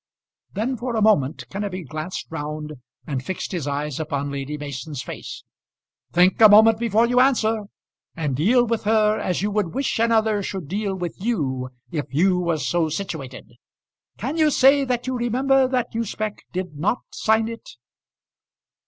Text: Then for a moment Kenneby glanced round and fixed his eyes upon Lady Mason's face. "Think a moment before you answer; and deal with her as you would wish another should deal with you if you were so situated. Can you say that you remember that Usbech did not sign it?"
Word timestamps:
Then 0.53 0.77
for 0.77 0.95
a 0.95 1.01
moment 1.03 1.47
Kenneby 1.51 1.87
glanced 1.87 2.25
round 2.31 2.73
and 3.05 3.23
fixed 3.23 3.51
his 3.51 3.67
eyes 3.67 3.99
upon 3.99 4.31
Lady 4.31 4.57
Mason's 4.57 5.03
face. 5.03 5.43
"Think 6.11 6.41
a 6.41 6.49
moment 6.49 6.79
before 6.79 7.05
you 7.05 7.19
answer; 7.19 7.65
and 8.15 8.35
deal 8.35 8.65
with 8.65 8.85
her 8.85 9.19
as 9.19 9.43
you 9.43 9.51
would 9.51 9.75
wish 9.75 9.99
another 9.99 10.41
should 10.41 10.67
deal 10.67 10.95
with 10.95 11.21
you 11.23 11.69
if 11.91 12.05
you 12.09 12.39
were 12.39 12.57
so 12.57 12.89
situated. 12.89 13.51
Can 14.17 14.37
you 14.37 14.49
say 14.49 14.83
that 14.85 15.05
you 15.05 15.15
remember 15.15 15.67
that 15.67 15.93
Usbech 15.93 16.45
did 16.51 16.79
not 16.79 16.97
sign 17.11 17.47
it?" 17.47 17.69